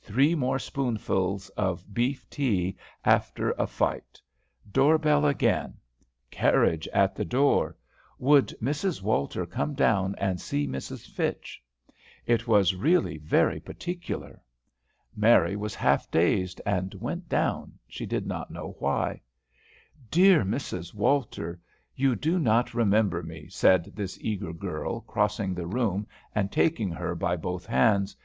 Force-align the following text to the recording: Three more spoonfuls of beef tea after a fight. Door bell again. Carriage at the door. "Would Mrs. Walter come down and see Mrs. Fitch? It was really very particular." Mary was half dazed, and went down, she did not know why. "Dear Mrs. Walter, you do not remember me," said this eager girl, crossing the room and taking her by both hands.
Three 0.00 0.34
more 0.34 0.58
spoonfuls 0.58 1.48
of 1.50 1.94
beef 1.94 2.28
tea 2.28 2.76
after 3.04 3.52
a 3.52 3.68
fight. 3.68 4.20
Door 4.72 4.98
bell 4.98 5.24
again. 5.24 5.74
Carriage 6.28 6.88
at 6.88 7.14
the 7.14 7.24
door. 7.24 7.76
"Would 8.18 8.48
Mrs. 8.60 9.00
Walter 9.00 9.46
come 9.46 9.74
down 9.74 10.16
and 10.18 10.40
see 10.40 10.66
Mrs. 10.66 11.06
Fitch? 11.08 11.62
It 12.26 12.48
was 12.48 12.74
really 12.74 13.18
very 13.18 13.60
particular." 13.60 14.42
Mary 15.14 15.54
was 15.54 15.76
half 15.76 16.10
dazed, 16.10 16.60
and 16.66 16.92
went 16.94 17.28
down, 17.28 17.78
she 17.86 18.06
did 18.06 18.26
not 18.26 18.50
know 18.50 18.74
why. 18.80 19.20
"Dear 20.10 20.42
Mrs. 20.42 20.94
Walter, 20.94 21.60
you 21.94 22.16
do 22.16 22.40
not 22.40 22.74
remember 22.74 23.22
me," 23.22 23.46
said 23.50 23.92
this 23.94 24.18
eager 24.20 24.52
girl, 24.52 25.02
crossing 25.02 25.54
the 25.54 25.68
room 25.68 26.08
and 26.34 26.50
taking 26.50 26.90
her 26.90 27.14
by 27.14 27.36
both 27.36 27.66
hands. 27.66 28.16